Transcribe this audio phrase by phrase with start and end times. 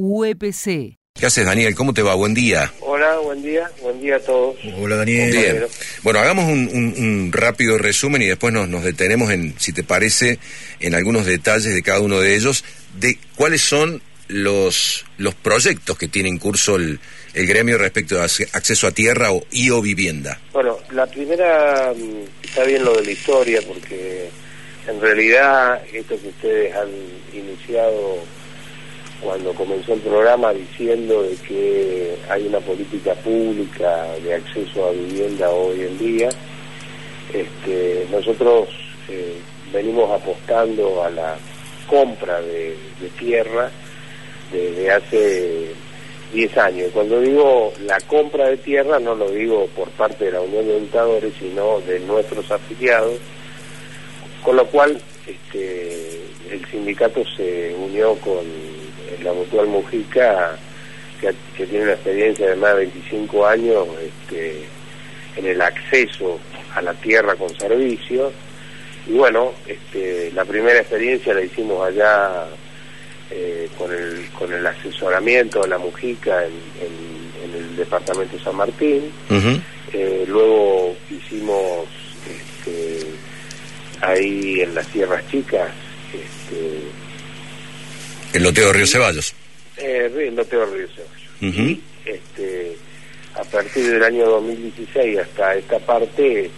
[0.00, 0.96] UEPC.
[1.18, 1.74] ¿Qué haces, Daniel?
[1.74, 2.14] ¿Cómo te va?
[2.14, 2.72] Buen día.
[2.80, 3.70] Hola, buen día.
[3.82, 4.56] Buen día a todos.
[4.78, 5.30] Hola, Daniel.
[5.30, 5.64] Bien.
[6.02, 9.82] Bueno, hagamos un, un- un rápido resumen y después nos, nos detenemos en, si te
[9.82, 10.38] parece,
[10.80, 12.64] en algunos detalles de cada uno de ellos,
[12.98, 16.98] de cuáles son los, los proyectos que tiene en curso el,
[17.34, 20.40] el gremio respecto a ac- acceso a tierra o, y o vivienda.
[20.54, 24.30] Bueno, la primera mm, está bien lo de la historia porque
[24.88, 26.88] en realidad esto que ustedes han
[27.34, 28.18] iniciado
[29.22, 35.50] cuando comenzó el programa diciendo de que hay una política pública de acceso a vivienda
[35.50, 36.28] hoy en día,
[37.32, 38.68] este, nosotros
[39.08, 39.36] eh,
[39.72, 41.36] venimos apostando a la
[41.86, 42.76] compra de,
[43.18, 43.70] tierra
[44.52, 45.66] desde hace
[46.32, 46.90] 10 años.
[46.92, 50.80] Cuando digo la compra de tierra no lo digo por parte de la Unión de
[50.80, 53.18] Dictadores, sino de nuestros afiliados,
[54.42, 58.44] con lo cual este, el sindicato se unió con
[59.22, 60.56] la Mutual Mujica,
[61.20, 64.64] que, que tiene una experiencia de más de 25 años este,
[65.36, 66.38] en el acceso
[66.74, 68.32] a la tierra con servicios.
[69.06, 72.46] Y bueno, este, la primera experiencia la hicimos allá
[73.30, 78.42] eh, con, el, con el asesoramiento de la Mujica en, en- en el departamento de
[78.44, 79.10] San Martín.
[79.92, 81.86] Eh, luego hicimos
[82.28, 83.06] este,
[84.02, 85.68] ahí en las Sierras Chicas,
[88.32, 89.34] El loteo de Río Ceballos.
[89.76, 91.80] eh, en Loteo Río Ceballos.
[92.04, 92.76] Este,
[93.34, 96.50] a partir del año 2016 hasta esta parte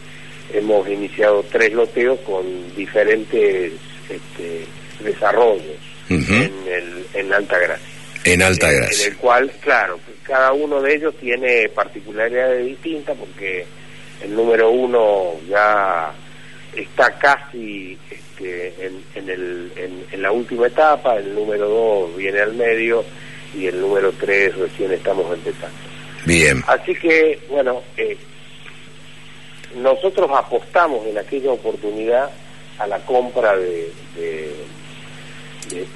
[0.52, 2.44] hemos iniciado tres loteos con
[2.76, 3.72] diferentes
[4.08, 4.66] este,
[5.02, 5.76] desarrollos
[6.08, 6.22] en,
[6.68, 7.86] el, en Alta Gracia.
[8.24, 9.06] En Alta Gracia.
[9.06, 13.64] En el cual, claro, cada uno de ellos tiene particularidades distintas porque
[14.22, 16.12] el número uno ya
[16.76, 17.96] está casi
[18.44, 23.04] en, en el, en, en la última etapa, el número dos viene al medio
[23.56, 25.76] y el número tres recién estamos empezando.
[26.26, 26.62] Bien.
[26.66, 28.16] Así que, bueno, eh,
[29.76, 32.30] nosotros apostamos en aquella oportunidad
[32.78, 34.55] a la compra de, de,
[35.70, 35.86] de-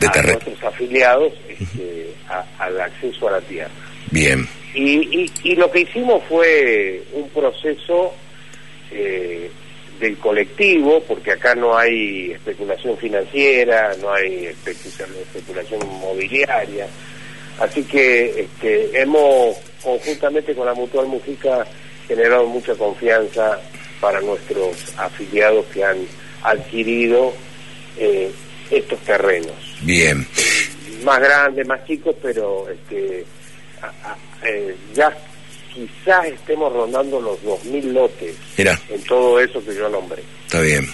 [0.00, 3.70] De a nuestros afiliados este, a- al acceso a la tierra.
[4.10, 4.46] Bien.
[4.74, 8.14] Y, y, y lo que hicimos fue un proceso
[8.92, 9.50] eh,
[9.98, 16.86] del colectivo, porque acá no hay especulación financiera, no hay especulación, especulación inmobiliaria.
[17.58, 21.66] Así que este, hemos, conjuntamente con la Mutual Mujica,
[22.06, 23.58] generado mucha confianza
[24.00, 25.98] para nuestros afiliados que han
[26.42, 27.32] adquirido
[27.98, 28.30] eh,
[28.70, 30.24] estos terrenos Bien.
[31.04, 33.24] más grandes, más chicos, pero este,
[33.82, 34.16] a- a-
[34.46, 35.16] eh, ya
[35.72, 38.80] quizás estemos rondando los 2.000 lotes Mira.
[38.88, 40.22] en todo eso que yo nombré.
[40.46, 40.88] Está bien.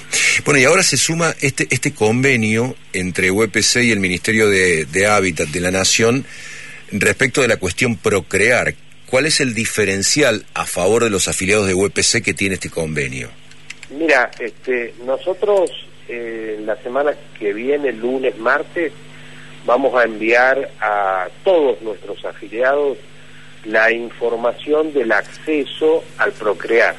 [0.44, 5.06] Bueno, y ahora se suma este, este convenio entre UEPC y el Ministerio de, de
[5.06, 6.26] Hábitat de la Nación
[6.90, 8.74] respecto de la cuestión procrear.
[9.06, 13.30] ¿Cuál es el diferencial a favor de los afiliados de UEPC que tiene este convenio?
[13.90, 15.70] Mira, este, nosotros
[16.08, 18.92] eh, la semana que viene, lunes, martes,
[19.64, 22.98] vamos a enviar a todos nuestros afiliados
[23.64, 26.94] la información del acceso al procrear.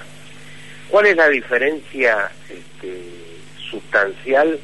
[0.90, 3.02] ¿Cuál es la diferencia este,
[3.70, 4.60] sustancial?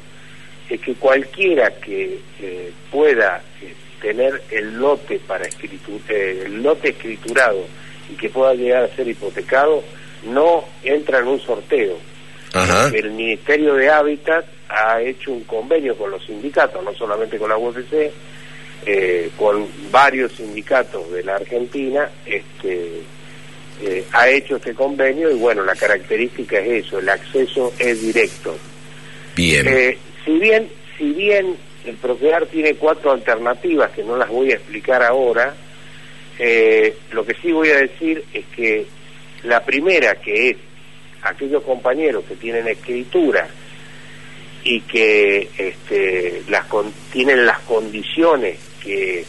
[0.68, 6.90] Es que cualquiera que eh, pueda eh, tener el lote para escritu- eh, el lote
[6.90, 7.66] escriturado
[8.10, 9.82] y que pueda llegar a ser hipotecado
[10.24, 11.98] no entra en un sorteo.
[12.54, 12.90] Ajá.
[12.94, 17.56] El Ministerio de Hábitat ha hecho un convenio con los sindicatos, no solamente con la
[17.58, 18.10] UFC,
[18.86, 23.00] eh, con varios sindicatos de la Argentina, este,
[23.82, 28.56] eh, ha hecho este convenio y bueno, la característica es eso, el acceso es directo.
[29.36, 29.66] Bien.
[29.68, 31.56] Eh, si bien, si bien
[31.86, 35.54] el Procrear tiene cuatro alternativas que no las voy a explicar ahora,
[36.38, 38.86] eh, lo que sí voy a decir es que
[39.44, 40.56] la primera, que es
[41.22, 43.48] aquellos compañeros que tienen escritura
[44.64, 49.24] y que este, las con- tienen las condiciones que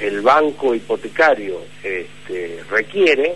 [0.00, 3.34] el banco hipotecario este, requiere,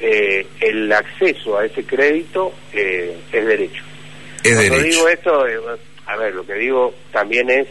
[0.00, 3.82] eh, el acceso a ese crédito eh, es derecho.
[4.44, 4.84] es Cuando derecho.
[4.84, 5.58] digo esto, eh,
[6.06, 7.66] a ver, lo que digo también es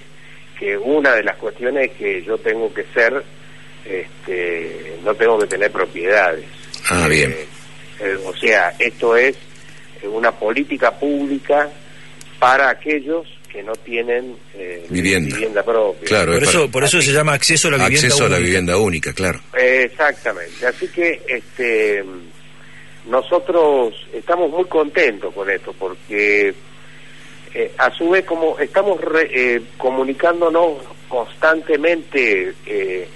[0.60, 3.24] que una de las cuestiones es que yo tengo que ser,
[3.86, 6.46] este, no tengo que tener propiedades.
[6.90, 7.36] Ah, bien.
[8.26, 9.36] O sea, esto es
[10.04, 11.70] una política pública
[12.40, 15.64] para aquellos que no tienen eh, Vivienda.
[15.64, 16.08] propia.
[16.08, 18.30] Claro, Por es eso, para- por eso se llama acceso a la vivienda acceso a
[18.30, 18.46] la única.
[18.46, 19.40] vivienda única, claro.
[19.54, 20.66] Exactamente.
[20.68, 22.04] Así que este
[23.10, 26.54] nosotros estamos muy contentos con esto porque
[27.54, 33.08] eh, a su vez como estamos re- eh, comunicándonos constantemente eh,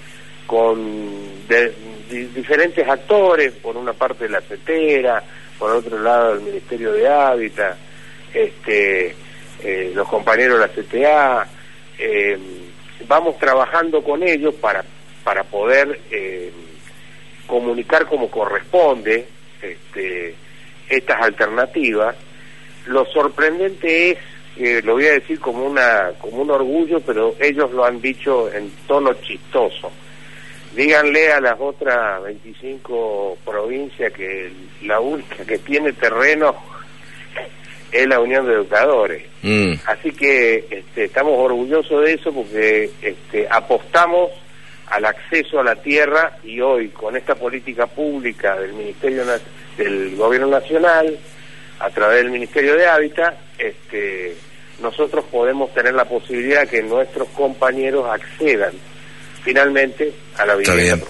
[0.48, 1.74] con de-
[2.10, 5.22] di- diferentes actores, por una parte la CETERA,
[5.60, 7.78] por otro lado el Ministerio de Hábitat,
[8.34, 9.14] este,
[9.64, 11.48] eh, los compañeros de la CTA,
[11.98, 12.38] eh,
[13.08, 14.84] vamos trabajando con ellos para,
[15.24, 16.52] para poder eh,
[17.48, 19.28] comunicar como corresponde
[19.62, 20.36] este,
[20.90, 22.16] estas alternativas.
[22.88, 24.18] Lo sorprendente es,
[24.56, 28.52] que lo voy a decir como, una, como un orgullo, pero ellos lo han dicho
[28.52, 29.92] en tono chistoso.
[30.76, 34.52] Díganle a las otras 25 provincias que
[34.84, 36.56] la única que tiene terreno
[37.92, 39.24] es la Unión de Educadores.
[39.42, 44.32] Mm, Así que este, estamos orgullosos de eso porque este, apostamos
[44.88, 49.24] al acceso a la tierra y hoy con esta política pública del Ministerio
[49.78, 51.18] del Gobierno Nacional
[51.80, 54.36] a través del Ministerio de Hábitat, este,
[54.82, 58.74] nosotros podemos tener la posibilidad que nuestros compañeros accedan
[59.44, 61.06] finalmente a la está vivienda.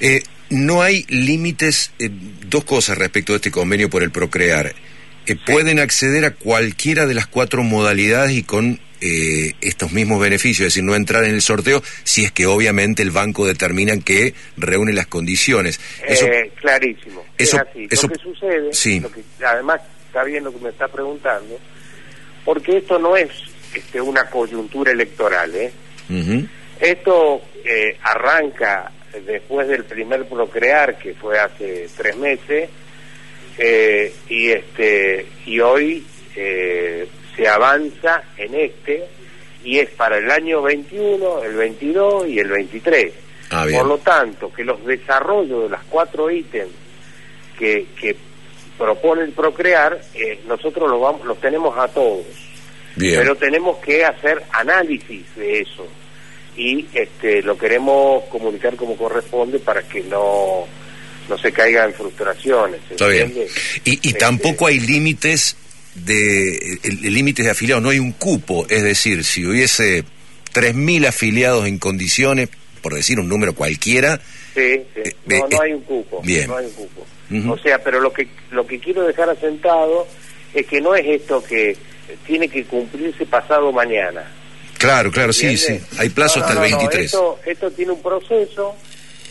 [0.00, 0.16] bien.
[0.16, 4.72] Eh, no hay límites, eh, dos cosas respecto a este convenio por el Procrear.
[5.26, 10.66] Eh, Pueden acceder a cualquiera de las cuatro modalidades y con eh, estos mismos beneficios,
[10.68, 14.32] es decir, no entrar en el sorteo si es que obviamente el banco determina que
[14.56, 15.78] reúne las condiciones.
[16.06, 17.22] Eso, Eh, clarísimo.
[17.36, 17.88] eso- es así.
[17.90, 19.00] eso- lo que sucede, sí.
[19.00, 21.58] lo que, además está bien lo que me está preguntando,
[22.44, 23.28] porque esto no es
[23.74, 25.54] este, una coyuntura electoral.
[25.54, 25.72] ¿eh?
[26.08, 26.46] Ujú,
[26.80, 28.90] Esto eh, arranca
[29.26, 32.68] después del primer procrear, que fue hace tres meses,
[33.58, 36.04] eh, y este y hoy
[36.36, 39.04] eh, se avanza en este,
[39.64, 43.12] y es para el año 21, el 22 y el 23.
[43.50, 43.66] Ah.
[43.70, 46.72] Por lo tanto, que los desarrollos de las cuatro ítems
[47.58, 48.16] que, que
[48.78, 52.24] propone el Procrear, eh, nosotros los, vamos, los tenemos a todos.
[52.96, 53.20] Bien.
[53.20, 55.86] Pero tenemos que hacer análisis de eso
[56.56, 60.66] y este, lo queremos comunicar como corresponde para que no,
[61.28, 62.80] no se caiga en frustraciones.
[62.88, 63.32] ¿se Está bien.
[63.84, 65.56] Y, y Este, tampoco hay límites
[65.94, 70.04] de límites de afiliados, no hay un cupo, es decir, si hubiese
[70.52, 72.48] 3.000 afiliados en condiciones,
[72.82, 74.20] por decir un número cualquiera,
[74.54, 75.00] Sí, sí.
[75.04, 76.20] Eh, No, eh, no hay un cupo.
[76.22, 76.46] bien.
[76.48, 77.06] No hay un cupo.
[77.52, 80.06] O sea, pero lo que lo que quiero dejar asentado
[80.52, 81.76] es que no es esto que
[82.26, 84.22] tiene que cumplirse pasado mañana.
[84.78, 87.06] claro, claro, sí, sí, hay plazo No, hasta el no, 23.
[87.06, 88.76] esto, esto tiene un proceso,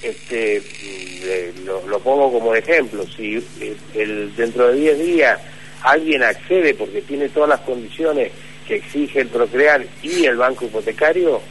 [0.04, 3.06] este, eh, lo, pongo como ejemplo.
[3.08, 5.40] Si eh, dentro de 10 días
[5.82, 8.32] alguien accede porque tiene todas las condiciones
[8.68, 11.42] que exige el Procrear y el banco hipotecario,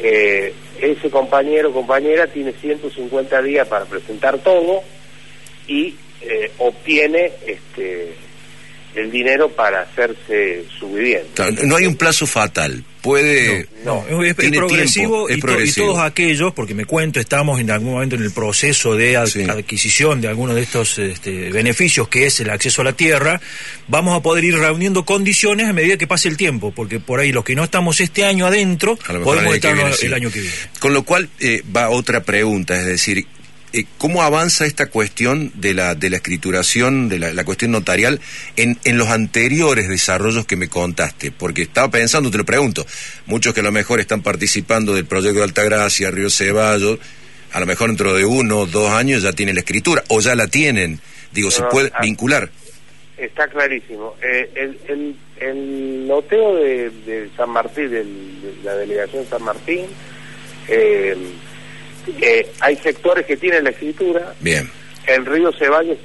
[0.00, 4.82] eh, ese compañero o compañera tiene 150 días para presentar todo
[5.66, 5.94] y
[6.58, 8.14] obtiene este
[8.94, 11.50] el dinero para hacerse su vivienda.
[11.64, 13.68] No hay un plazo fatal, puede...
[13.84, 15.86] No, No, es, progresivo, tiempo, es y, to- progresivo.
[15.86, 19.26] y todos aquellos, porque me cuento, estamos en algún momento en el proceso de ad-
[19.26, 19.44] Sí.
[19.44, 23.40] adquisición de algunos de estos este, beneficios, que es el acceso a la tierra,
[23.86, 27.30] vamos a poder ir reuniendo condiciones a medida que pase el tiempo, porque por ahí
[27.30, 30.06] los que no estamos este año adentro, podemos el estar el sí.
[30.12, 30.54] año que viene.
[30.80, 33.26] Con lo cual eh, va otra pregunta, es decir,
[33.72, 38.20] eh, ¿cómo avanza esta cuestión de la, de la escrituración, de la, la cuestión notarial,
[38.56, 41.30] en, en los anteriores desarrollos que me contaste?
[41.32, 42.86] Porque estaba pensando, te lo pregunto,
[43.26, 46.98] muchos que a lo mejor están participando del proyecto de Altagracia, Río Ceballos,
[47.52, 50.34] a lo mejor dentro de uno o dos años ya tienen la escritura, o ya
[50.34, 51.00] la tienen.
[51.32, 52.00] Digo, ¿se puede ah.
[52.02, 52.50] vincular?
[53.16, 54.14] Está clarísimo.
[54.22, 59.86] Eh, el, el, el loteo de, de San Martín, del- de la delegación San Martín,
[60.68, 61.16] eh,
[62.20, 64.34] eh, hay sectores que tienen la escritura.
[64.40, 64.70] Bien,
[65.06, 65.98] En Río Ceballos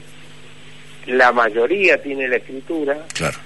[1.05, 3.05] la mayoría tiene la escritura.
[3.13, 3.37] claro.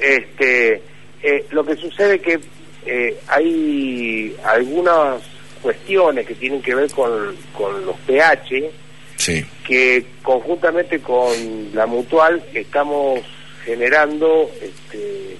[0.00, 0.82] Este,
[1.22, 2.40] eh, lo que sucede es que
[2.86, 5.22] eh, hay algunas
[5.62, 8.70] cuestiones que tienen que ver con, con los pH,
[9.16, 13.20] Sí, que conjuntamente con la mutual estamos
[13.66, 15.36] generando este,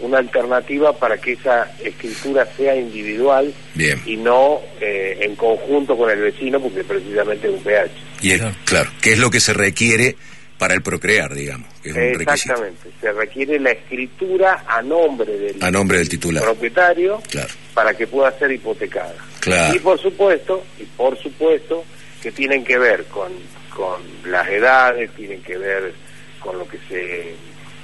[0.00, 4.00] una alternativa para que esa escritura sea individual bien.
[4.06, 7.90] y no eh, en conjunto con el vecino porque precisamente es un pH.
[8.22, 8.90] Y es- Claro.
[9.00, 10.16] que es lo que se requiere
[10.58, 12.32] para el procrear, digamos, que es un requisito.
[12.52, 16.42] Exactamente, se requiere la escritura a nombre del, A nombre del titular.
[16.42, 17.48] propietario Claro.
[17.72, 19.14] para que pueda ser hipotecada.
[19.40, 19.74] Claro.
[19.74, 21.82] Y por supuesto, y por supuesto
[22.22, 23.32] que tienen que ver con,
[23.74, 25.94] con las edades, tienen que ver
[26.40, 27.34] con lo que se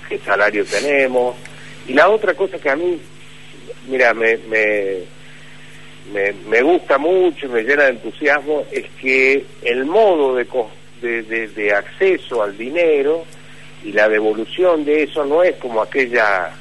[0.08, 1.35] qué salario tenemos.
[1.88, 2.99] Y la otra cosa que a mí,
[3.88, 4.99] mira, me, me,
[6.12, 10.47] me, me gusta mucho, me llena de entusiasmo, es que el modo de,
[11.00, 13.25] de, de, de acceso al dinero
[13.85, 16.52] y la devolución de eso no es como aquella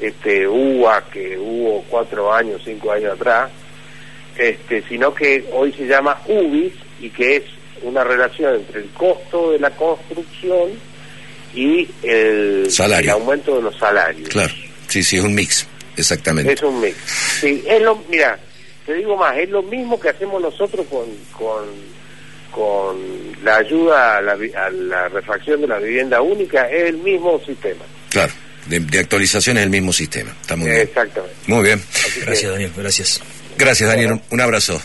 [0.00, 3.50] este UA que hubo cuatro años, cinco años atrás,
[4.36, 7.44] este, sino que hoy se llama UBIS y que es
[7.82, 10.70] una relación entre el costo de la construcción
[11.54, 13.10] y el, Salario.
[13.14, 14.28] el aumento de los salarios.
[14.28, 14.52] Claro,
[14.88, 16.52] sí, sí, es un mix, exactamente.
[16.52, 16.96] Es un mix.
[17.40, 18.38] Sí, es lo, mira,
[18.86, 21.64] te digo más, es lo mismo que hacemos nosotros con, con,
[22.50, 27.40] con la ayuda a la, a la refacción de la vivienda única, es el mismo
[27.46, 27.84] sistema.
[28.10, 28.32] Claro,
[28.66, 30.34] de, de actualización es el mismo sistema.
[30.40, 30.82] Está muy bien.
[30.82, 31.36] Exactamente.
[31.46, 31.82] Muy bien.
[32.24, 33.20] Gracias, Daniel, gracias.
[33.58, 34.20] Gracias, Daniel.
[34.30, 34.80] Un abrazo.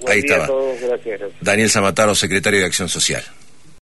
[0.00, 0.58] buen Ahí día a estaba.
[0.58, 1.20] todos, gracias.
[1.40, 3.22] Daniel Zamataro, secretario de Acción Social.